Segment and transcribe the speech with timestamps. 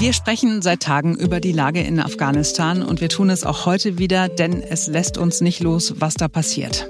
[0.00, 3.98] Wir sprechen seit Tagen über die Lage in Afghanistan und wir tun es auch heute
[3.98, 6.88] wieder, denn es lässt uns nicht los, was da passiert.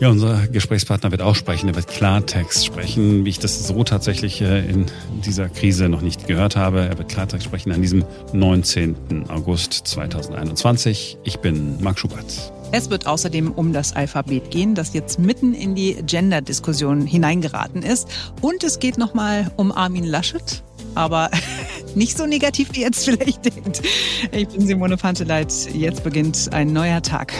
[0.00, 4.40] Ja, unser Gesprächspartner wird auch sprechen, er wird Klartext sprechen, wie ich das so tatsächlich
[4.40, 4.86] äh, in
[5.24, 6.80] dieser Krise noch nicht gehört habe.
[6.80, 8.96] Er wird Klartext sprechen an diesem 19.
[9.28, 11.18] August 2021.
[11.22, 12.52] Ich bin Marc Schubert.
[12.72, 18.08] Es wird außerdem um das Alphabet gehen, das jetzt mitten in die Gender-Diskussion hineingeraten ist.
[18.40, 20.64] Und es geht nochmal um Armin Laschet,
[20.98, 21.30] aber
[21.94, 23.82] nicht so negativ, wie ihr jetzt vielleicht denkt.
[24.32, 25.52] Ich bin Simone Panteleit.
[25.72, 27.32] Jetzt beginnt ein neuer Tag.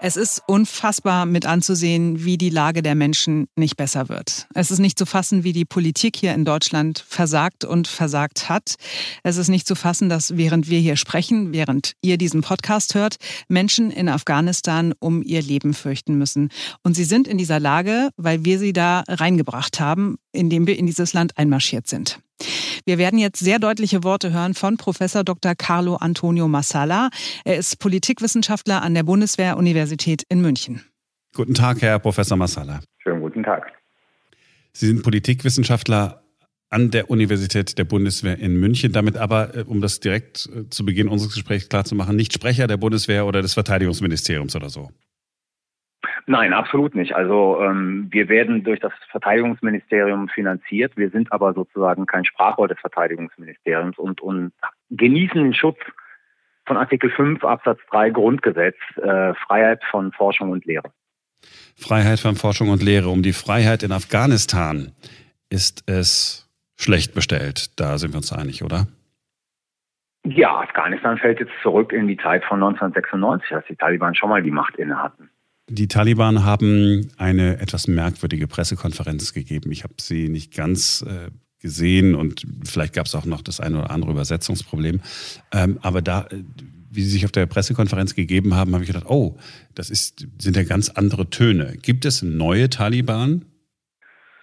[0.00, 4.46] Es ist unfassbar mit anzusehen, wie die Lage der Menschen nicht besser wird.
[4.54, 8.76] Es ist nicht zu fassen, wie die Politik hier in Deutschland versagt und versagt hat.
[9.24, 13.16] Es ist nicht zu fassen, dass während wir hier sprechen, während ihr diesen Podcast hört,
[13.48, 16.50] Menschen in Afghanistan um ihr Leben fürchten müssen.
[16.84, 20.86] Und sie sind in dieser Lage, weil wir sie da reingebracht haben, indem wir in
[20.86, 22.20] dieses Land einmarschiert sind.
[22.84, 25.54] Wir werden jetzt sehr deutliche Worte hören von Professor Dr.
[25.54, 27.10] Carlo Antonio Massala.
[27.44, 30.82] Er ist Politikwissenschaftler an der Bundeswehr-Universität in München.
[31.34, 32.80] Guten Tag, Herr Professor Massala.
[32.98, 33.72] Schönen guten Tag.
[34.72, 36.22] Sie sind Politikwissenschaftler
[36.70, 40.84] an der Universität der Bundeswehr in München, damit aber, äh, um das direkt äh, zu
[40.84, 44.90] Beginn unseres Gesprächs klarzumachen, nicht Sprecher der Bundeswehr oder des Verteidigungsministeriums oder so.
[46.30, 47.16] Nein, absolut nicht.
[47.16, 50.94] Also ähm, wir werden durch das Verteidigungsministerium finanziert.
[50.98, 54.52] Wir sind aber sozusagen kein Sprachrohr des Verteidigungsministeriums und, und
[54.90, 55.78] genießen den Schutz
[56.66, 60.92] von Artikel 5 Absatz 3 Grundgesetz, äh, Freiheit von Forschung und Lehre.
[61.78, 63.08] Freiheit von Forschung und Lehre.
[63.08, 64.92] Um die Freiheit in Afghanistan
[65.48, 67.80] ist es schlecht bestellt.
[67.80, 68.86] Da sind wir uns einig, oder?
[70.26, 74.42] Ja, Afghanistan fällt jetzt zurück in die Zeit von 1996, als die Taliban schon mal
[74.42, 75.30] die Macht inne hatten.
[75.70, 79.70] Die Taliban haben eine etwas merkwürdige Pressekonferenz gegeben.
[79.70, 81.30] Ich habe sie nicht ganz äh,
[81.60, 85.00] gesehen und vielleicht gab es auch noch das eine oder andere Übersetzungsproblem.
[85.52, 86.42] Ähm, aber da, äh,
[86.90, 89.36] wie sie sich auf der Pressekonferenz gegeben haben, habe ich gedacht, oh,
[89.74, 91.74] das ist, sind ja ganz andere Töne.
[91.82, 93.44] Gibt es neue Taliban?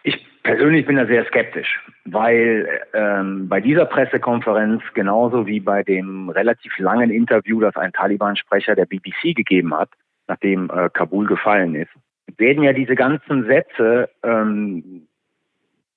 [0.03, 6.30] Ich persönlich bin da sehr skeptisch, weil ähm, bei dieser Pressekonferenz genauso wie bei dem
[6.30, 9.90] relativ langen Interview, das ein Taliban-Sprecher der BBC gegeben hat,
[10.28, 11.91] nachdem äh, Kabul gefallen ist,
[12.38, 15.08] werden ja diese ganzen Sätze, ähm,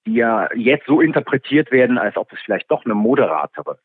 [0.07, 3.79] die ja jetzt so interpretiert werden, als ob es vielleicht doch eine moderatere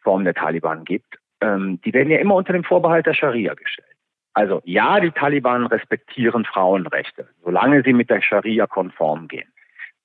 [0.00, 3.88] Form der Taliban gibt, ähm, die werden ja immer unter dem Vorbehalt der Scharia gestellt.
[4.34, 9.48] Also ja, die Taliban respektieren Frauenrechte, solange sie mit der Scharia konform gehen.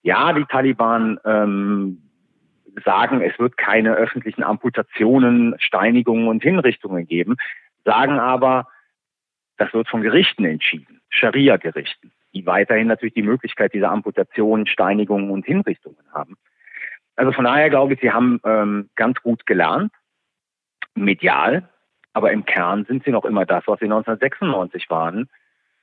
[0.04, 2.02] Ja, die Taliban ähm,
[2.84, 7.38] sagen, es wird keine öffentlichen Amputationen, Steinigungen und Hinrichtungen geben,
[7.86, 8.68] sagen aber,
[9.58, 15.46] das wird von Gerichten entschieden, Scharia-Gerichten, die weiterhin natürlich die Möglichkeit dieser Amputationen, Steinigungen und
[15.46, 16.38] Hinrichtungen haben.
[17.16, 19.92] Also von daher glaube ich, sie haben ähm, ganz gut gelernt,
[20.94, 21.68] medial,
[22.14, 25.30] aber im Kern sind sie noch immer das, was sie 1996 waren,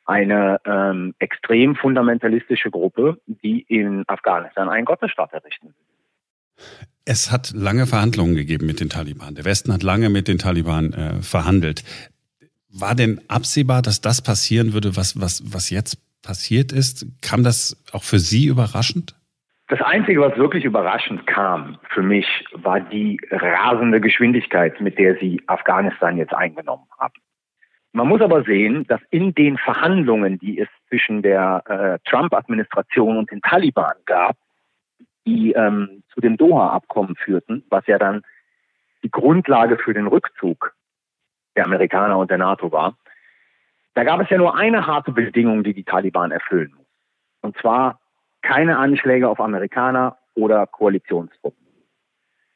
[0.06, 6.66] eine ähm, extrem fundamentalistische Gruppe, die in Afghanistan einen Gottesstaat errichten will.
[7.06, 9.34] Es hat lange Verhandlungen gegeben mit den Taliban.
[9.34, 11.84] Der Westen hat lange mit den Taliban äh, verhandelt.
[12.76, 17.06] War denn absehbar, dass das passieren würde, was, was, was jetzt passiert ist?
[17.22, 19.14] Kam das auch für Sie überraschend?
[19.68, 25.40] Das Einzige, was wirklich überraschend kam für mich, war die rasende Geschwindigkeit, mit der sie
[25.46, 27.14] Afghanistan jetzt eingenommen haben.
[27.92, 33.30] Man muss aber sehen, dass in den Verhandlungen, die es zwischen der äh, Trump-Administration und
[33.30, 34.36] den Taliban gab,
[35.26, 38.22] die ähm, zu dem Doha-Abkommen führten, was ja dann
[39.04, 40.74] die Grundlage für den Rückzug
[41.56, 42.96] der Amerikaner und der NATO war.
[43.94, 46.86] Da gab es ja nur eine harte Bedingung, die die Taliban erfüllen muss.
[47.42, 48.00] Und zwar
[48.42, 51.64] keine Anschläge auf Amerikaner oder Koalitionstruppen.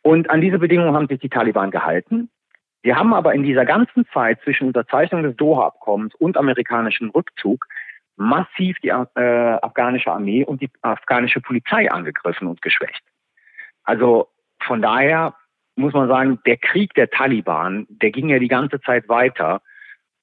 [0.03, 2.31] Und an diese Bedingungen haben sich die Taliban gehalten.
[2.83, 7.67] Sie haben aber in dieser ganzen Zeit zwischen Unterzeichnung des Doha-Abkommens und amerikanischem Rückzug
[8.17, 13.03] massiv die äh, afghanische Armee und die afghanische Polizei angegriffen und geschwächt.
[13.85, 14.29] Also
[14.61, 15.35] von daher
[15.79, 19.63] muss man sagen, der Krieg der Taliban, der ging ja die ganze Zeit weiter.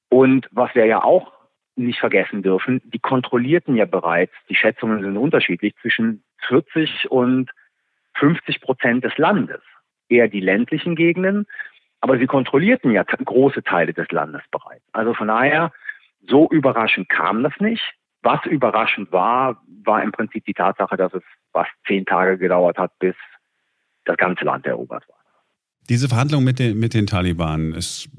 [0.10, 1.32] Und was wir ja auch
[1.76, 7.52] nicht vergessen dürfen, die kontrollierten ja bereits, die Schätzungen sind unterschiedlich, zwischen 40 und
[8.16, 9.62] 50 Prozent des Landes.
[10.08, 11.48] Eher die ländlichen Gegenden,
[12.00, 14.84] aber sie kontrollierten ja große Teile des Landes bereits.
[14.94, 15.72] Also von daher,
[16.28, 17.84] so überraschend kam das nicht.
[18.22, 22.98] Was überraschend war, war im Prinzip die Tatsache, dass es fast zehn Tage gedauert hat,
[23.00, 23.16] bis
[24.06, 25.15] das ganze Land erobert war.
[25.90, 28.10] Diese Verhandlung mit den, mit den Taliban ist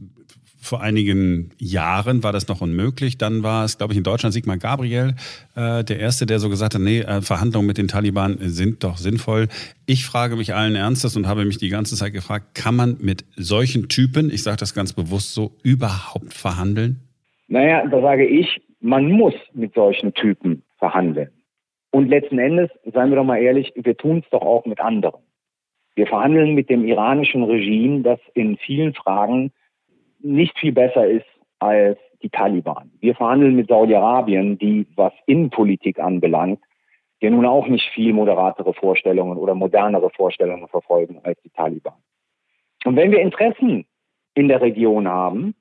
[0.66, 3.18] vor einigen Jahren war das noch unmöglich.
[3.18, 5.14] Dann war es, glaube ich, in Deutschland Sigmar Gabriel,
[5.54, 8.96] äh, der Erste, der so gesagt hat, nee, äh, Verhandlungen mit den Taliban sind doch
[8.96, 9.48] sinnvoll.
[9.86, 13.24] Ich frage mich allen Ernstes und habe mich die ganze Zeit gefragt, kann man mit
[13.36, 17.00] solchen Typen, ich sage das ganz bewusst so, überhaupt verhandeln?
[17.48, 21.30] Naja, da sage ich, man muss mit solchen Typen verhandeln.
[21.90, 25.20] Und letzten Endes, seien wir doch mal ehrlich, wir tun es doch auch mit anderen.
[25.96, 29.50] Wir verhandeln mit dem iranischen Regime, das in vielen Fragen
[30.20, 31.26] nicht viel besser ist
[31.58, 32.92] als die Taliban.
[33.00, 36.60] Wir verhandeln mit Saudi-Arabien, die, was Innenpolitik anbelangt,
[37.20, 41.94] ja nun auch nicht viel moderatere Vorstellungen oder modernere Vorstellungen verfolgen als die Taliban.
[42.84, 43.86] Und wenn wir Interessen
[44.34, 45.54] in der Region haben,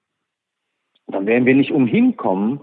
[1.07, 2.59] dann werden wir nicht umhin kommen,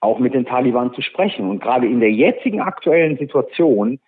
[0.00, 1.48] auch mit den Taliban zu sprechen.
[1.48, 4.00] Und gerade in der jetzigen aktuellen Situation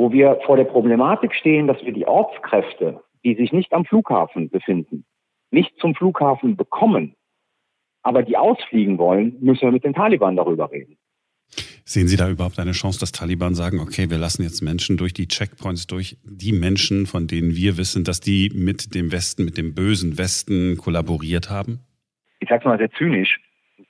[0.00, 4.48] wo wir vor der Problematik stehen, dass wir die Ortskräfte, die sich nicht am Flughafen
[4.48, 5.04] befinden,
[5.50, 7.14] nicht zum Flughafen bekommen,
[8.02, 10.96] aber die ausfliegen wollen, müssen wir mit den Taliban darüber reden.
[11.84, 15.12] Sehen Sie da überhaupt eine Chance, dass Taliban sagen, okay, wir lassen jetzt Menschen durch
[15.12, 19.58] die Checkpoints durch, die Menschen, von denen wir wissen, dass die mit dem Westen, mit
[19.58, 21.80] dem bösen Westen kollaboriert haben?
[22.38, 23.38] Ich sage mal sehr zynisch,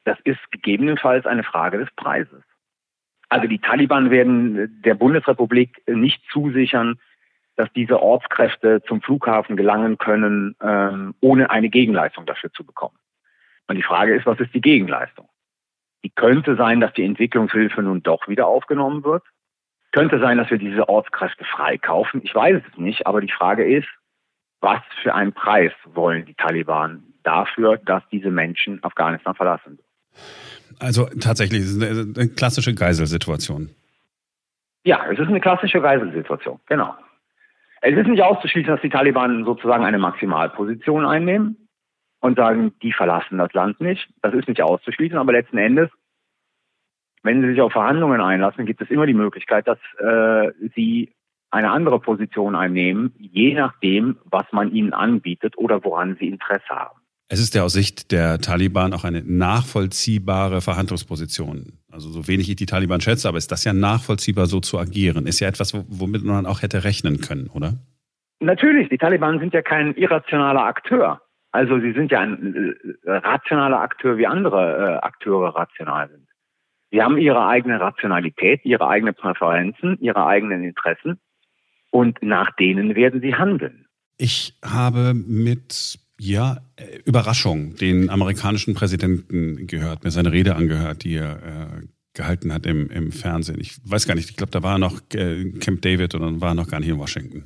[0.05, 2.43] das ist gegebenenfalls eine Frage des Preises.
[3.31, 6.99] Also die Taliban werden der Bundesrepublik nicht zusichern,
[7.57, 12.97] dass diese Ortskräfte zum Flughafen gelangen können, ähm, ohne eine Gegenleistung dafür zu bekommen.
[13.69, 15.29] Und die Frage ist, was ist die Gegenleistung?
[16.03, 19.23] Die könnte sein, dass die Entwicklungshilfe nun doch wieder aufgenommen wird.
[19.93, 22.23] Könnte sein, dass wir diese Ortskräfte freikaufen.
[22.25, 23.89] Ich weiß es nicht, aber die Frage ist,
[24.61, 29.79] was für einen Preis wollen die Taliban dafür, dass diese Menschen Afghanistan verlassen?
[30.81, 33.71] Also tatsächlich, es ist eine, klassische Geiselsituation.
[34.85, 36.95] Ja, es ist eine klassische Geiselsituation, genau.
[37.83, 41.69] Es ist nicht auszuschließen, dass die Taliban sozusagen eine Maximalposition einnehmen
[42.21, 44.09] und sagen, die verlassen das Land nicht.
[44.23, 45.91] Das ist nicht auszuschließen, aber letzten Endes,
[47.23, 51.13] wenn sie sich auf Verhandlungen einlassen, gibt es immer die Möglichkeit, dass äh, sie
[51.51, 57.00] eine andere Position einnehmen, je nachdem, was man ihnen anbietet oder woran sie Interesse haben.
[57.33, 61.79] Es ist ja aus Sicht der Taliban auch eine nachvollziehbare Verhandlungsposition.
[61.93, 65.29] Also so wenig ich die Taliban schätze, aber ist das ja nachvollziehbar, so zu agieren?
[65.29, 67.75] Ist ja etwas, womit man auch hätte rechnen können, oder?
[68.41, 71.21] Natürlich, die Taliban sind ja kein irrationaler Akteur.
[71.53, 72.75] Also sie sind ja ein
[73.05, 76.27] äh, rationaler Akteur, wie andere äh, Akteure rational sind.
[76.91, 81.21] Sie haben ihre eigene Rationalität, ihre eigenen Präferenzen, ihre eigenen Interessen
[81.91, 83.87] und nach denen werden sie handeln.
[84.19, 91.15] Ich habe mit ja, äh, Überraschung, den amerikanischen Präsidenten gehört, mir seine Rede angehört, die
[91.15, 91.37] er
[91.83, 93.59] äh, gehalten hat im, im Fernsehen.
[93.59, 96.51] Ich weiß gar nicht, ich glaube, da war noch äh, Camp David und dann war
[96.51, 97.45] er noch gar nicht in Washington.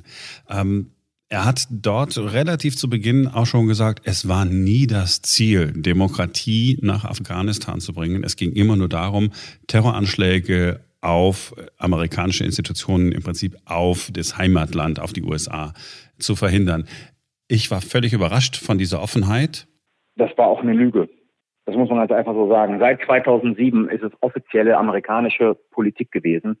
[0.49, 0.91] Ähm,
[1.29, 6.77] er hat dort relativ zu Beginn auch schon gesagt, es war nie das Ziel, Demokratie
[6.81, 8.25] nach Afghanistan zu bringen.
[8.25, 9.31] Es ging immer nur darum,
[9.67, 15.73] Terroranschläge auf amerikanische Institutionen, im Prinzip auf das Heimatland, auf die USA
[16.19, 16.85] zu verhindern.
[17.47, 19.67] Ich war völlig überrascht von dieser Offenheit.
[20.15, 21.09] Das war auch eine Lüge.
[21.65, 22.79] Das muss man halt einfach so sagen.
[22.79, 26.59] Seit 2007 ist es offizielle amerikanische Politik gewesen.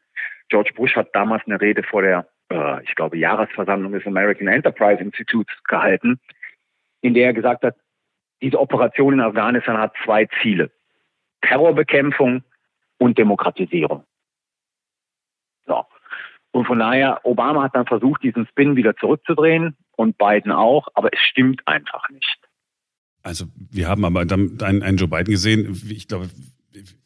[0.49, 5.01] George Bush hat damals eine Rede vor der, äh, ich glaube, Jahresversammlung des American Enterprise
[5.01, 6.19] Institutes gehalten,
[7.01, 7.75] in der er gesagt hat,
[8.41, 10.71] diese Operation in Afghanistan hat zwei Ziele.
[11.41, 12.43] Terrorbekämpfung
[12.97, 14.03] und Demokratisierung.
[16.55, 21.09] Und von daher, Obama hat dann versucht, diesen Spin wieder zurückzudrehen und Biden auch, aber
[21.11, 22.39] es stimmt einfach nicht.
[23.23, 26.29] Also wir haben aber dann einen, Joe Biden gesehen, ich glaube,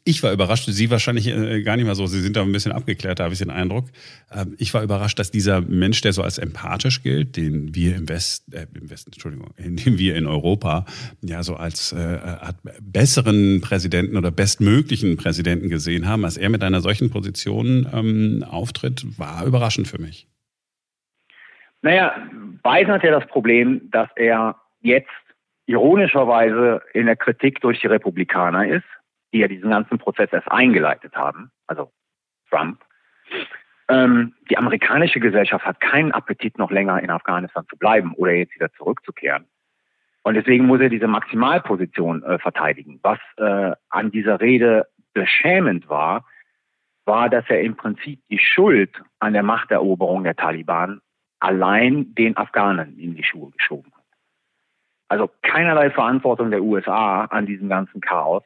[0.04, 2.06] ich war überrascht, Sie wahrscheinlich äh, gar nicht mal so.
[2.06, 3.86] Sie sind da ein bisschen abgeklärt, da habe ich den Eindruck.
[4.32, 8.08] Ähm, ich war überrascht, dass dieser Mensch, der so als empathisch gilt, den wir im
[8.08, 10.84] Westen, äh, im Westen, Entschuldigung, den wir in Europa
[11.22, 12.18] ja so als äh,
[12.80, 19.04] besseren Präsidenten oder bestmöglichen Präsidenten gesehen haben, als er mit einer solchen Position ähm, auftritt,
[19.18, 20.26] war überraschend für mich.
[21.82, 22.14] Naja,
[22.62, 25.08] Biden hat ja das Problem, dass er jetzt
[25.66, 28.84] ironischerweise in der Kritik durch die Republikaner ist,
[29.32, 31.92] die ja diesen ganzen Prozess erst eingeleitet haben, also
[32.48, 32.82] Trump.
[33.88, 38.54] Ähm, die amerikanische Gesellschaft hat keinen Appetit, noch länger in Afghanistan zu bleiben oder jetzt
[38.54, 39.46] wieder zurückzukehren.
[40.22, 43.00] Und deswegen muss er diese Maximalposition äh, verteidigen.
[43.02, 46.24] Was äh, an dieser Rede beschämend war,
[47.04, 51.00] war, dass er im Prinzip die Schuld an der Machteroberung der Taliban
[51.40, 54.04] allein den Afghanen in die Schuhe geschoben hat.
[55.08, 58.44] Also keinerlei Verantwortung der USA an diesem ganzen Chaos,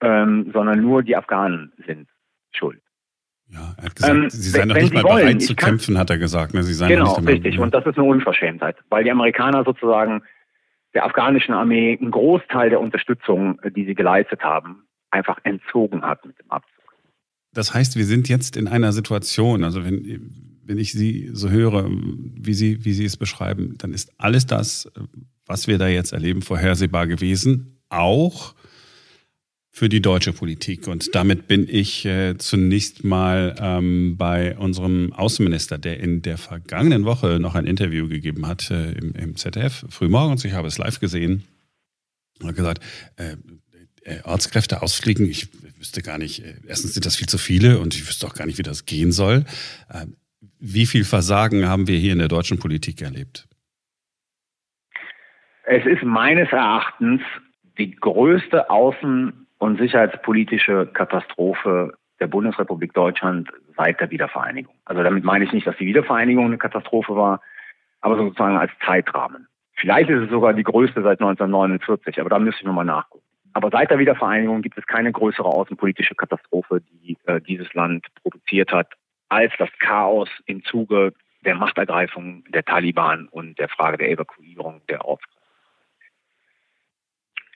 [0.00, 2.08] ähm, sondern nur die Afghanen sind
[2.52, 2.80] schuld.
[3.48, 6.10] Ja, er hat gesagt, ähm, sie seien noch nicht mal wollen, bereit zu kämpfen, hat
[6.10, 6.54] er gesagt.
[6.54, 6.62] Ne?
[6.62, 7.58] Sie seien genau, richtig.
[7.58, 10.22] Und das ist eine Unverschämtheit, weil die Amerikaner sozusagen
[10.94, 16.38] der afghanischen Armee einen Großteil der Unterstützung, die sie geleistet haben, einfach entzogen hat mit
[16.38, 16.70] dem Abzug.
[17.52, 21.88] Das heißt, wir sind jetzt in einer Situation, also wenn, wenn ich Sie so höre,
[21.90, 24.90] wie Sie, wie Sie es beschreiben, dann ist alles das,
[25.46, 28.54] was wir da jetzt erleben, vorhersehbar gewesen, auch
[29.80, 30.88] für die deutsche Politik.
[30.88, 37.06] Und damit bin ich äh, zunächst mal ähm, bei unserem Außenminister, der in der vergangenen
[37.06, 41.00] Woche noch ein Interview gegeben hat äh, im, im ZDF, frühmorgens, ich habe es live
[41.00, 41.44] gesehen,
[42.44, 42.84] hat gesagt,
[43.16, 43.36] äh,
[44.02, 47.94] äh, Ortskräfte ausfliegen, ich wüsste gar nicht, äh, erstens sind das viel zu viele und
[47.94, 49.46] ich wüsste auch gar nicht, wie das gehen soll.
[49.88, 50.04] Äh,
[50.58, 53.48] wie viel Versagen haben wir hier in der deutschen Politik erlebt?
[55.64, 57.22] Es ist meines Erachtens
[57.78, 64.74] die größte außen- und sicherheitspolitische Katastrophe der Bundesrepublik Deutschland seit der Wiedervereinigung.
[64.86, 67.40] Also damit meine ich nicht, dass die Wiedervereinigung eine Katastrophe war,
[68.00, 69.46] aber sozusagen als Zeitrahmen.
[69.74, 73.24] Vielleicht ist es sogar die größte seit 1949, aber da müsste ich nochmal nachgucken.
[73.52, 78.72] Aber seit der Wiedervereinigung gibt es keine größere außenpolitische Katastrophe, die äh, dieses Land produziert
[78.72, 78.88] hat,
[79.28, 81.12] als das Chaos im Zuge
[81.44, 85.39] der Machtergreifung der Taliban und der Frage der Evakuierung der Ortskreise.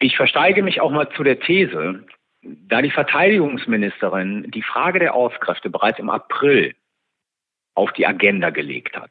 [0.01, 2.05] Ich versteige mich auch mal zu der These,
[2.43, 6.75] da die Verteidigungsministerin die Frage der Ortskräfte bereits im April
[7.75, 9.11] auf die Agenda gelegt hat.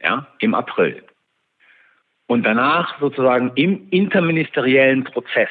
[0.00, 1.04] Ja, im April
[2.32, 5.50] und danach sozusagen im interministeriellen Prozess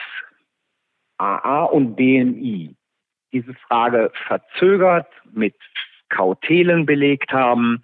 [1.18, 2.76] AA und BMI
[3.32, 5.54] diese Frage verzögert, mit
[6.10, 7.84] Kautelen belegt haben.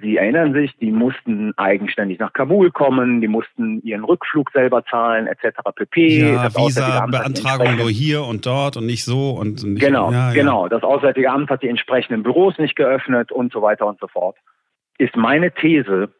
[0.00, 5.26] Sie erinnern sich, die mussten eigenständig nach Kabul kommen, die mussten ihren Rückflug selber zahlen,
[5.26, 5.58] etc.
[5.74, 6.20] pp.
[6.20, 10.34] Ja, Visa-Beantragung nur hier und dort und nicht so und nicht, genau, ja, ja.
[10.34, 10.68] genau.
[10.68, 14.36] Das Auswärtige Amt hat die entsprechenden Büros nicht geöffnet und so weiter und so fort.
[14.98, 16.10] Ist meine These,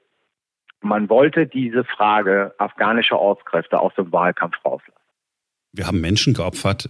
[0.81, 4.93] man wollte diese Frage afghanischer Ortskräfte aus dem Wahlkampf rauslassen.
[5.73, 6.89] Wir haben Menschen geopfert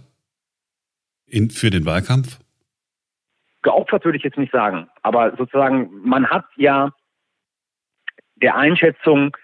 [1.27, 2.39] in, für den Wahlkampf?
[3.61, 6.91] Geopfert würde ich jetzt nicht sagen, aber sozusagen, man hat ja
[8.35, 9.35] der Einschätzung,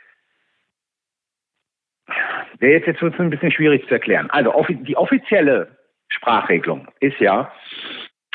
[2.62, 4.30] der jetzt, jetzt ein bisschen schwierig zu erklären.
[4.30, 7.52] Also die offizielle Sprachregelung ist ja,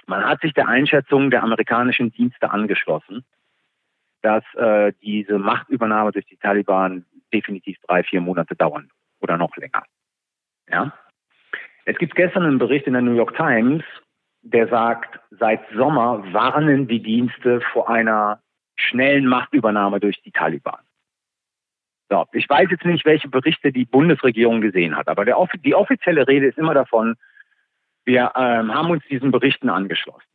[0.07, 3.25] man hat sich der Einschätzung der amerikanischen Dienste angeschlossen
[4.23, 9.85] dass äh, diese Machtübernahme durch die Taliban definitiv drei, vier Monate dauern oder noch länger.
[10.69, 10.93] Ja?
[11.85, 13.85] Es gibt gestern einen Bericht in der New York Times,
[14.43, 18.41] der sagt, seit Sommer warnen die Dienste vor einer
[18.77, 20.81] schnellen Machtübernahme durch die Taliban.
[22.09, 26.27] So, ich weiß jetzt nicht, welche Berichte die Bundesregierung gesehen hat, aber der, die offizielle
[26.27, 27.17] Rede ist immer davon,
[28.05, 30.27] wir ähm, haben uns diesen Berichten angeschlossen.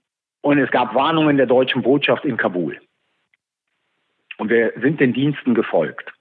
[0.42, 2.80] Und es gab Warnungen der deutschen Botschaft in Kabul.
[4.38, 6.14] Und wir sind den Diensten gefolgt.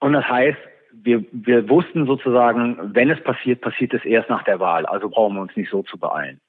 [0.00, 0.58] Und das heißt,
[0.92, 4.86] wir, wir wussten sozusagen, wenn es passiert, passiert es erst nach der Wahl.
[4.86, 6.40] Also brauchen wir uns nicht so zu beeilen.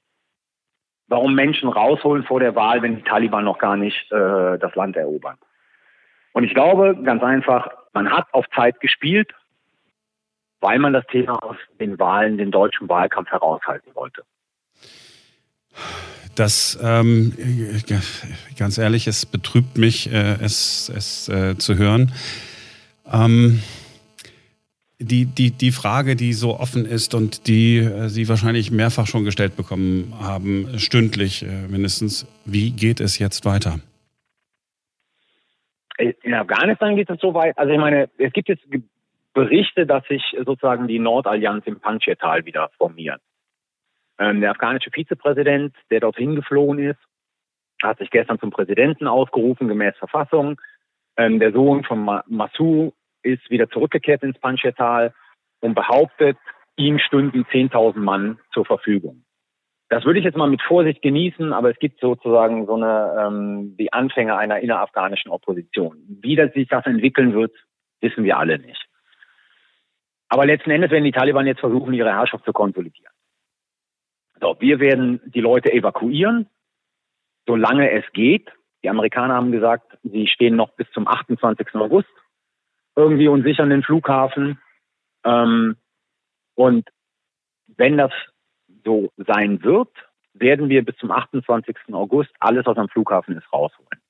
[1.08, 4.96] Warum Menschen rausholen vor der Wahl, wenn die Taliban noch gar nicht äh, das Land
[4.96, 5.38] erobern?
[6.34, 9.32] Und ich glaube, ganz einfach, man hat auf Zeit gespielt,
[10.62, 14.24] weil man das Thema aus den Wahlen, den deutschen Wahlkampf heraushalten wollte.
[16.36, 17.34] Das, ähm,
[18.58, 22.12] ganz ehrlich, es betrübt mich, äh, es, es äh, zu hören.
[23.12, 23.62] Ähm,
[25.03, 29.24] die, die, die Frage, die so offen ist und die äh, Sie wahrscheinlich mehrfach schon
[29.24, 33.79] gestellt bekommen haben, stündlich äh, mindestens, wie geht es jetzt weiter?
[35.98, 38.63] In Afghanistan geht es so weit, also ich meine, es gibt jetzt
[39.33, 43.22] Berichte, dass sich sozusagen die Nordallianz im Panjshir-Tal wieder formiert.
[44.19, 47.00] Ähm, der afghanische Vizepräsident, der dorthin geflogen ist,
[47.81, 50.60] hat sich gestern zum Präsidenten ausgerufen, gemäß Verfassung.
[51.17, 52.93] Ähm, der Sohn von Ma Massoud
[53.24, 55.13] ist wieder zurückgekehrt ins Panjshir-Tal
[55.62, 56.38] und behauptet,
[56.75, 59.24] ihm stünden 10.000 Mann zur Verfügung.
[59.89, 63.75] Das würde ich jetzt mal mit Vorsicht genießen, aber es gibt sozusagen so eine ähm,
[63.77, 66.01] die Anfänge einer innerafghanischen Opposition.
[66.08, 67.53] Wie das sich das entwickeln wird,
[68.01, 68.84] wissen wir alle nicht.
[70.30, 73.13] Aber letzten Endes werden die Taliban jetzt versuchen, ihre Herrschaft zu konsolidieren.
[74.42, 76.48] So, wir werden die Leute evakuieren,
[77.46, 78.51] solange es geht.
[78.84, 81.75] Die Amerikaner haben gesagt, sie stehen noch bis zum 28.
[81.75, 82.10] August
[82.96, 84.60] irgendwie und sichern den Flughafen.
[85.24, 85.78] Ähm,
[86.56, 86.90] und
[87.68, 88.12] wenn das
[88.84, 89.90] so sein wird,
[90.34, 91.76] werden wir bis zum 28.
[91.92, 94.02] August alles, was am Flughafen ist, rausholen.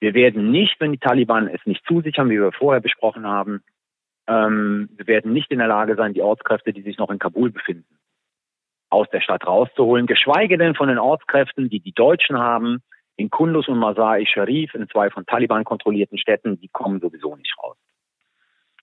[0.00, 3.62] Wir werden nicht, wenn die Taliban es nicht zusichern, wie wir vorher besprochen haben,
[4.26, 7.50] ähm, wir werden nicht in der Lage sein, die Ortskräfte, die sich noch in Kabul
[7.50, 7.98] befinden,
[8.90, 12.82] aus der Stadt rauszuholen, geschweige denn von den Ortskräften, die die Deutschen haben,
[13.16, 17.54] in Kunduz und Masai Sharif, in zwei von Taliban kontrollierten Städten, die kommen sowieso nicht
[17.62, 17.76] raus.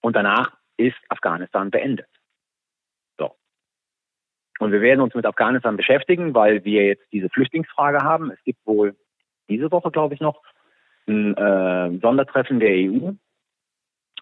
[0.02, 2.10] Und danach ist Afghanistan beendet.
[3.18, 3.36] So.
[4.60, 8.32] Und wir werden uns mit Afghanistan beschäftigen, weil wir jetzt diese Flüchtlingsfrage haben.
[8.32, 8.96] Es gibt wohl
[9.48, 10.42] diese Woche, glaube ich, noch
[11.08, 13.12] ein äh, Sondertreffen der EU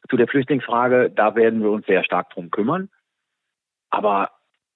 [0.09, 1.09] zu der Flüchtlingsfrage.
[1.09, 2.89] Da werden wir uns sehr stark drum kümmern.
[3.89, 4.31] Aber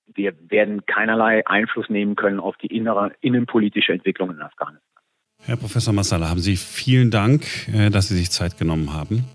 [0.05, 4.94] wir werden keinerlei Einfluss nehmen können auf die innere, innenpolitische Entwicklung in Afghanistan.
[5.45, 9.25] Herr Professor Massala, haben Sie vielen Dank, äh, dass Sie sich Zeit genommen haben.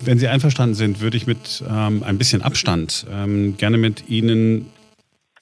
[0.00, 4.70] Wenn Sie einverstanden sind, würde ich mit ähm, ein bisschen Abstand ähm, gerne mit Ihnen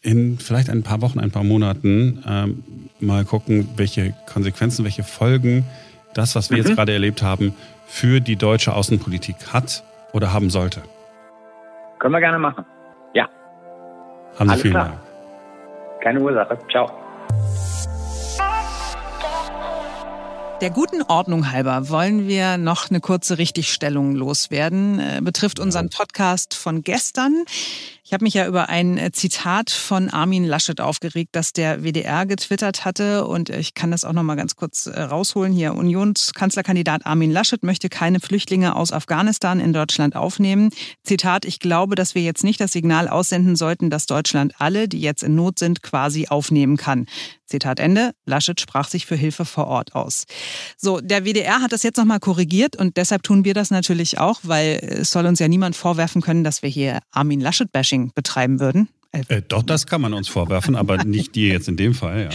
[0.01, 2.65] in vielleicht ein paar Wochen, ein paar Monaten ähm,
[3.01, 5.65] mal gucken, welche Konsequenzen, welche Folgen
[6.15, 6.65] das, was wir mhm.
[6.65, 7.55] jetzt gerade erlebt haben,
[7.87, 10.83] für die deutsche Außenpolitik hat oder haben sollte.
[11.99, 12.65] Können wir gerne machen.
[13.13, 13.29] Ja.
[14.39, 14.87] Haben Sie Alles vielen klar.
[14.87, 15.01] Dank.
[16.03, 16.59] Keine Ursache.
[16.71, 17.02] Ciao.
[20.63, 25.01] Der guten Ordnung halber wollen wir noch eine kurze Richtigstellung loswerden.
[25.01, 27.45] Äh, betrifft unseren Podcast von gestern.
[28.05, 32.27] Ich habe mich ja über ein äh, Zitat von Armin Laschet aufgeregt, das der WDR
[32.27, 33.27] getwittert hatte.
[33.27, 35.53] Und ich kann das auch noch mal ganz kurz äh, rausholen.
[35.53, 40.71] Hier, Unionskanzlerkandidat Armin Laschet möchte keine Flüchtlinge aus Afghanistan in Deutschland aufnehmen.
[41.03, 45.01] Zitat, ich glaube, dass wir jetzt nicht das Signal aussenden sollten, dass Deutschland alle, die
[45.01, 47.07] jetzt in Not sind, quasi aufnehmen kann.
[47.53, 48.13] Zitat Ende.
[48.25, 50.25] Laschet sprach sich für Hilfe vor Ort aus.
[50.77, 54.41] So, der WDR hat das jetzt nochmal korrigiert und deshalb tun wir das natürlich auch,
[54.43, 58.89] weil es soll uns ja niemand vorwerfen können, dass wir hier Armin Laschet-Bashing betreiben würden.
[59.13, 62.25] Äh, doch, das kann man uns vorwerfen, aber nicht dir jetzt in dem Fall.
[62.25, 62.29] Ja.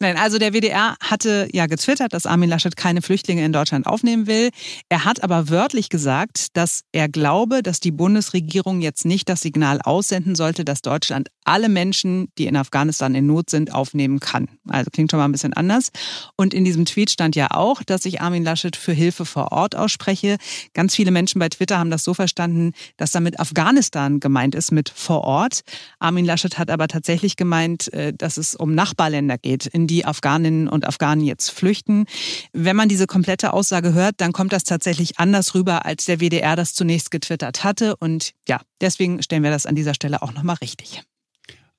[0.00, 4.26] Nein, also der WDR hatte ja getwittert, dass Armin Laschet keine Flüchtlinge in Deutschland aufnehmen
[4.26, 4.50] will.
[4.88, 9.80] Er hat aber wörtlich gesagt, dass er glaube, dass die Bundesregierung jetzt nicht das Signal
[9.82, 14.48] aussenden sollte, dass Deutschland alle Menschen, die in Afghanistan in Not sind, aufnehmen kann.
[14.66, 15.90] Also klingt schon mal ein bisschen anders.
[16.36, 19.76] Und in diesem Tweet stand ja auch, dass ich Armin Laschet für Hilfe vor Ort
[19.76, 20.38] ausspreche.
[20.72, 24.88] Ganz viele Menschen bei Twitter haben das so verstanden, dass damit Afghanistan gemeint ist mit
[24.88, 25.60] vor Ort.
[25.98, 30.68] Armin Laschet hat aber tatsächlich gemeint, äh, dass es um Nachbarländer geht, in die Afghaninnen
[30.68, 32.04] und Afghanen jetzt flüchten.
[32.52, 36.54] Wenn man diese komplette Aussage hört, dann kommt das tatsächlich anders rüber, als der WDR
[36.54, 37.96] das zunächst getwittert hatte.
[37.96, 41.02] Und ja, deswegen stellen wir das an dieser Stelle auch nochmal richtig.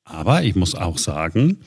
[0.03, 1.59] Aber ich muss auch sagen,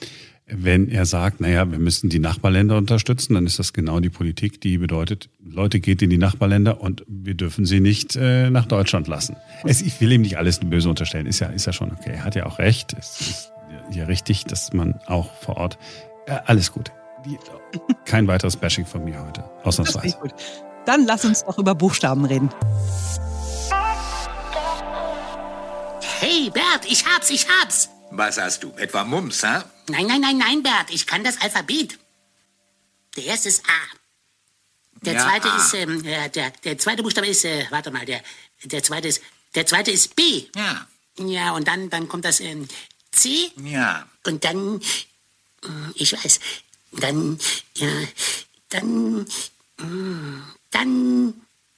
[0.50, 4.61] wenn er sagt, naja, wir müssen die Nachbarländer unterstützen, dann ist das genau die Politik,
[4.61, 9.08] die bedeutet, Leute geht in die Nachbarländer und wir dürfen sie nicht äh, nach Deutschland
[9.08, 9.37] lassen.
[9.64, 12.12] Es, ich will ihm nicht alles böse unterstellen, ist ja, ist ja schon okay.
[12.14, 12.94] Er hat ja auch recht.
[12.98, 13.52] Es ist
[13.92, 15.78] ja richtig, dass man auch vor Ort.
[16.26, 16.92] Äh, alles gut.
[18.06, 19.44] Kein weiteres Bashing von mir heute.
[19.64, 20.16] Ausnahmsweise.
[20.87, 22.48] Dann lass uns doch über Buchstaben reden.
[26.20, 27.90] Hey Bert, ich hab's, ich hab's.
[28.11, 28.72] Was hast du?
[28.76, 29.64] Etwa Mums, ha?
[29.88, 30.90] Nein, nein, nein, nein, Bert.
[30.90, 31.98] Ich kann das Alphabet.
[33.16, 33.98] Der erste ist A.
[35.03, 35.57] Der ja, zweite A.
[35.57, 38.22] ist, ähm, äh, der, der zweite Buchstabe ist, äh, warte mal, der,
[38.64, 39.22] der zweite ist,
[39.55, 40.44] der zweite ist B.
[40.57, 40.87] Ja.
[41.20, 42.68] Ja, und dann, dann kommt das ähm,
[43.11, 43.51] C.
[43.64, 44.07] Ja.
[44.27, 44.81] Und dann,
[45.64, 46.40] äh, ich weiß,
[46.92, 47.38] dann,
[47.77, 47.88] ja,
[48.68, 49.27] dann,
[49.79, 49.85] äh,
[50.70, 51.35] dann,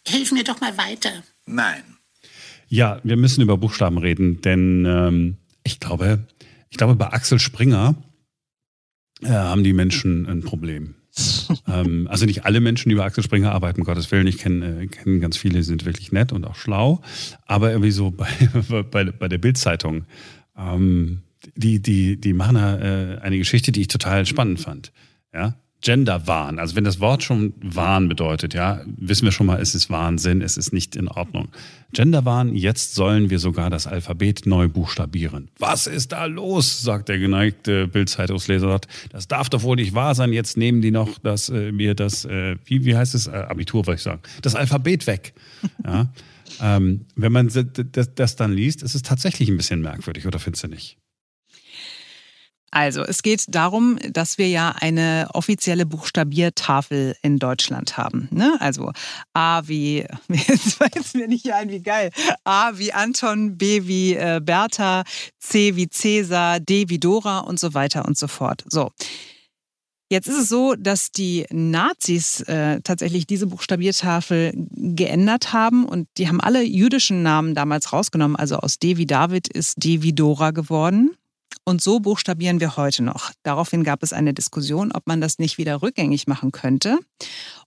[0.06, 1.22] helf mir doch mal weiter.
[1.46, 1.84] Nein.
[2.68, 6.20] Ja, wir müssen über Buchstaben reden, denn ähm, ich glaube,
[6.70, 7.94] ich glaube, bei Axel Springer
[9.22, 10.94] äh, haben die Menschen ein Problem.
[11.68, 14.26] ähm, also nicht alle Menschen, die bei Axel Springer arbeiten, um Gottes Willen.
[14.26, 17.02] Ich kenne äh, kenn ganz viele, die sind wirklich nett und auch schlau.
[17.46, 18.28] Aber irgendwie so bei,
[18.90, 20.04] bei, bei der Bildzeitung,
[20.56, 21.22] ähm,
[21.56, 24.92] die, die, die machen da äh, eine Geschichte, die ich total spannend fand.
[25.34, 26.58] Ja, Genderwahn.
[26.58, 30.42] Also wenn das Wort schon Wahn bedeutet, ja, wissen wir schon mal, es ist Wahnsinn,
[30.42, 31.48] es ist nicht in Ordnung.
[31.92, 35.48] Genderwahn, jetzt sollen wir sogar das Alphabet neu buchstabieren.
[35.58, 36.82] Was ist da los?
[36.82, 38.88] sagt der geneigte Bildzeitungsleser dort.
[39.10, 40.32] Das darf doch wohl nicht wahr sein.
[40.32, 43.26] Jetzt nehmen die noch das, äh, mir das, äh, wie, wie heißt es?
[43.26, 44.20] Äh, Abitur, wollte ich sagen.
[44.42, 45.32] Das Alphabet weg.
[45.84, 46.12] Ja.
[46.60, 50.64] ähm, wenn man das, das dann liest, ist es tatsächlich ein bisschen merkwürdig, oder findest
[50.64, 50.98] du nicht?
[52.72, 58.28] Also, es geht darum, dass wir ja eine offizielle Buchstabiertafel in Deutschland haben.
[58.30, 58.56] Ne?
[58.60, 58.92] Also
[59.34, 62.10] A wie, jetzt weiß mir nicht ein, wie geil.
[62.44, 65.02] A wie Anton, B wie äh, Bertha,
[65.40, 68.64] C wie Cäsar, D wie Dora und so weiter und so fort.
[68.68, 68.90] So.
[70.12, 76.26] Jetzt ist es so, dass die Nazis äh, tatsächlich diese Buchstabiertafel geändert haben und die
[76.26, 78.36] haben alle jüdischen Namen damals rausgenommen.
[78.36, 81.16] Also aus D wie David ist D wie Dora geworden.
[81.64, 83.32] Und so buchstabieren wir heute noch.
[83.42, 86.98] Daraufhin gab es eine Diskussion, ob man das nicht wieder rückgängig machen könnte.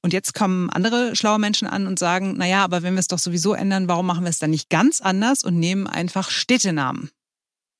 [0.01, 3.19] Und jetzt kommen andere schlaue Menschen an und sagen, naja, aber wenn wir es doch
[3.19, 7.11] sowieso ändern, warum machen wir es dann nicht ganz anders und nehmen einfach Städtenamen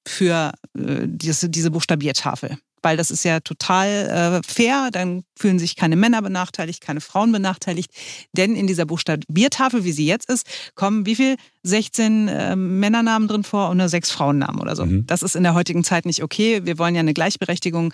[0.07, 2.57] für äh, diese, diese Buchstabiertafel?
[2.83, 4.89] Weil das ist ja total äh, fair.
[4.91, 7.91] Dann fühlen sich keine Männer benachteiligt, keine Frauen benachteiligt.
[8.33, 11.35] Denn in dieser Buchstabiertafel, wie sie jetzt ist, kommen wie viel?
[11.65, 14.85] 16 äh, Männernamen drin vor und nur sechs Frauennamen oder so.
[14.85, 15.07] Mhm.
[15.07, 16.65] Das ist in der heutigen Zeit nicht okay.
[16.65, 17.93] Wir wollen ja eine Gleichberechtigung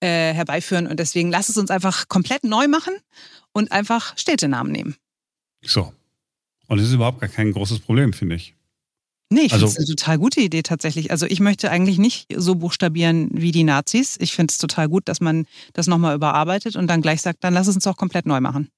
[0.00, 2.94] äh, herbeiführen und deswegen lass es uns einfach komplett neu machen
[3.52, 4.96] und einfach Städtenamen nehmen.
[5.62, 5.92] So.
[6.66, 8.54] Und das ist überhaupt gar kein großes Problem, finde ich.
[9.32, 11.12] Nee, ich also, finde es eine total gute Idee tatsächlich.
[11.12, 14.16] Also ich möchte eigentlich nicht so buchstabieren wie die Nazis.
[14.20, 17.54] Ich finde es total gut, dass man das nochmal überarbeitet und dann gleich sagt, dann
[17.54, 18.70] lass es uns auch komplett neu machen.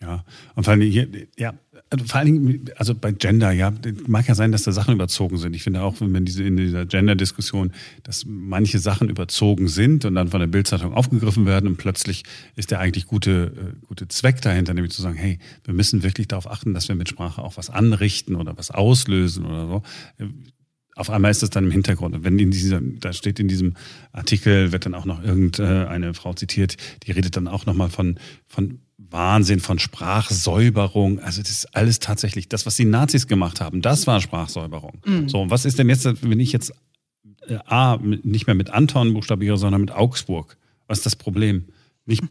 [0.00, 0.24] Ja,
[0.54, 1.54] und vor allem hier, ja,
[1.92, 3.70] also vor allen Dingen, also bei Gender, ja,
[4.06, 5.54] mag ja sein, dass da Sachen überzogen sind.
[5.54, 10.28] Ich finde auch, wenn diese in dieser Gender-Diskussion, dass manche Sachen überzogen sind und dann
[10.28, 12.22] von der Bildzeitung aufgegriffen werden und plötzlich
[12.56, 16.28] ist der eigentlich gute, äh, gute Zweck dahinter, nämlich zu sagen, hey, wir müssen wirklich
[16.28, 19.82] darauf achten, dass wir mit Sprache auch was anrichten oder was auslösen oder so
[20.94, 22.14] auf einmal ist das dann im Hintergrund.
[22.14, 23.74] Und wenn in dieser, da steht in diesem
[24.12, 28.80] Artikel, wird dann auch noch irgendeine Frau zitiert, die redet dann auch nochmal von, von
[29.12, 31.20] Wahnsinn, von Sprachsäuberung.
[31.20, 34.98] Also das ist alles tatsächlich, das, was die Nazis gemacht haben, das war Sprachsäuberung.
[35.04, 35.28] Mhm.
[35.28, 36.72] So, und was ist denn jetzt, wenn ich jetzt
[37.46, 40.56] äh, A, nicht mehr mit Anton buchstabiere, sondern mit Augsburg?
[40.86, 41.66] Was ist das Problem?
[42.06, 42.22] Nicht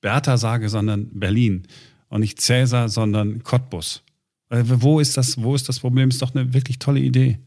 [0.00, 1.66] Bertha sage, sondern Berlin.
[2.08, 4.02] Und nicht Cäsar, sondern Cottbus.
[4.50, 6.10] Äh, wo ist das, wo ist das Problem?
[6.10, 7.38] Ist doch eine wirklich tolle Idee.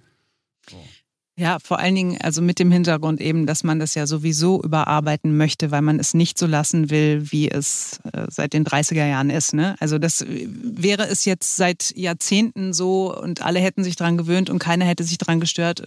[1.39, 5.38] Ja, vor allen Dingen also mit dem Hintergrund eben, dass man das ja sowieso überarbeiten
[5.38, 9.30] möchte, weil man es nicht so lassen will, wie es äh, seit den 30er Jahren
[9.30, 9.54] ist.
[9.54, 9.76] Ne?
[9.80, 14.50] Also das äh, wäre es jetzt seit Jahrzehnten so und alle hätten sich daran gewöhnt
[14.50, 15.84] und keiner hätte sich daran gestört,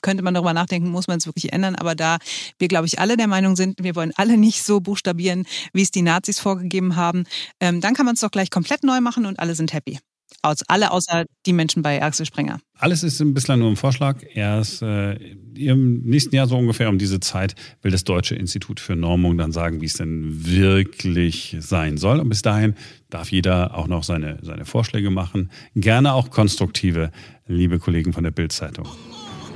[0.00, 1.74] könnte man darüber nachdenken, muss man es wirklich ändern.
[1.74, 2.16] Aber da
[2.58, 5.90] wir, glaube ich, alle der Meinung sind, wir wollen alle nicht so buchstabieren, wie es
[5.90, 7.24] die Nazis vorgegeben haben,
[7.60, 9.98] ähm, dann kann man es doch gleich komplett neu machen und alle sind happy.
[10.42, 12.60] Aus, alle außer die Menschen bei Axel Springer.
[12.74, 14.22] Alles ist bislang nur ein Vorschlag.
[14.34, 15.14] Erst äh,
[15.56, 19.50] im nächsten Jahr so ungefähr um diese Zeit will das Deutsche Institut für Normung dann
[19.50, 22.20] sagen, wie es denn wirklich sein soll.
[22.20, 22.74] Und bis dahin
[23.10, 25.50] darf jeder auch noch seine, seine Vorschläge machen.
[25.74, 27.10] Gerne auch konstruktive,
[27.48, 28.86] liebe Kollegen von der Bild-Zeitung.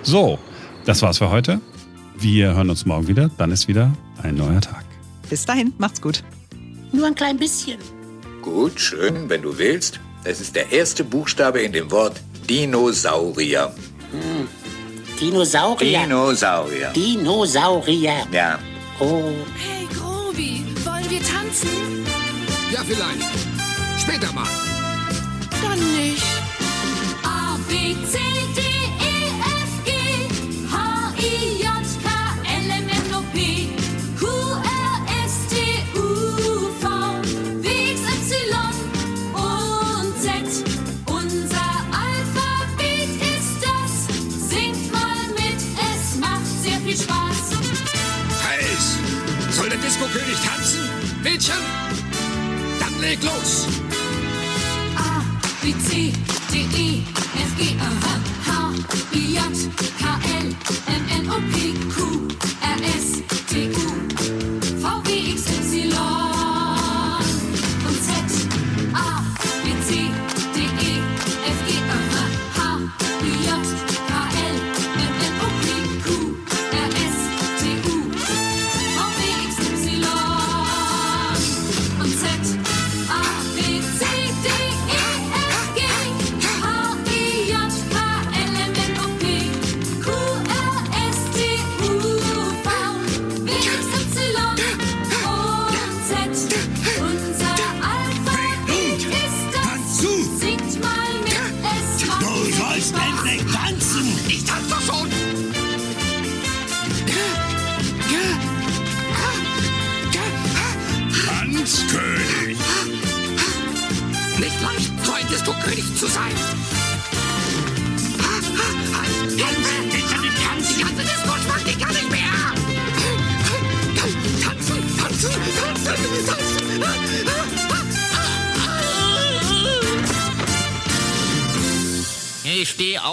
[0.02, 0.40] So,
[0.84, 1.60] das war's für heute.
[2.18, 3.30] Wir hören uns morgen wieder.
[3.38, 4.84] Dann ist wieder ein neuer Tag.
[5.30, 6.24] Bis dahin, macht's gut.
[6.92, 7.78] Nur ein klein bisschen.
[8.42, 10.00] Gut, schön, wenn du willst.
[10.24, 13.74] Es ist der erste Buchstabe in dem Wort Dinosaurier.
[14.12, 14.48] Hm.
[15.20, 16.02] Dinosaurier?
[16.02, 16.92] Dinosaurier.
[16.92, 18.26] Dinosaurier.
[18.30, 18.58] Ja.
[19.00, 19.32] Oh.
[19.56, 22.06] Hey, Grobi, wollen wir tanzen?
[22.70, 23.28] Ja, vielleicht.
[23.98, 24.46] Später mal.
[49.92, 50.80] Disco-König tanzen?
[51.22, 51.54] Mädchen?
[52.80, 53.66] Dann leg los!
[54.96, 55.22] A,
[55.60, 56.12] B, C,
[56.50, 57.02] D, E,
[57.34, 58.74] F, G, H, H,
[59.12, 59.40] I, J,
[59.98, 60.04] K,
[60.40, 62.28] L, M, N, O, P, Q,
[62.62, 66.41] R, S, T, U, V, W, X, Y.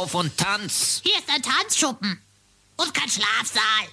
[0.09, 1.01] auf und tanz.
[1.03, 2.19] Hier ist ein Tanzschuppen.
[2.77, 3.87] Und kein Schlafsaal.